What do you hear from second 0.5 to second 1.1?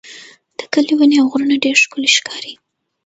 د کلي